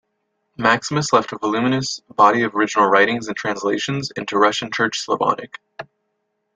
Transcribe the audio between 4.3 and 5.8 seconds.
Russian Church Slavonic.